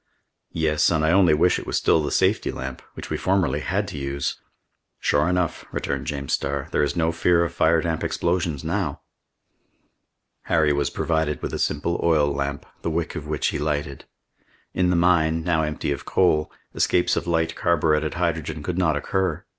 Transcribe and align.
"Yes, 0.55 0.89
and 0.89 1.05
I 1.05 1.11
only 1.11 1.35
wish 1.35 1.59
it 1.59 1.67
was 1.67 1.77
still 1.77 2.01
the 2.01 2.09
safety 2.09 2.51
lamp, 2.51 2.81
which 2.95 3.11
we 3.11 3.17
formerly 3.17 3.59
had 3.59 3.87
to 3.89 3.99
use!" 3.99 4.37
"Sure 4.99 5.29
enough," 5.29 5.63
returned 5.71 6.07
James 6.07 6.33
Starr, 6.33 6.69
"there 6.71 6.81
is 6.81 6.95
no 6.95 7.11
fear 7.11 7.43
of 7.43 7.53
fire 7.53 7.79
damp 7.81 8.03
explosions 8.03 8.63
now!" 8.63 9.01
Harry 10.45 10.73
was 10.73 10.89
provided 10.89 11.39
with 11.43 11.53
a 11.53 11.59
simple 11.59 11.99
oil 12.01 12.33
lamp, 12.33 12.65
the 12.81 12.89
wick 12.89 13.15
of 13.15 13.27
which 13.27 13.49
he 13.49 13.59
lighted. 13.59 14.05
In 14.73 14.89
the 14.89 14.95
mine, 14.95 15.43
now 15.43 15.61
empty 15.61 15.91
of 15.91 16.03
coal, 16.03 16.51
escapes 16.73 17.15
of 17.15 17.27
light 17.27 17.55
carburetted 17.55 18.15
hydrogen 18.15 18.63
could 18.63 18.79
not 18.79 18.97
occur. 18.97 19.45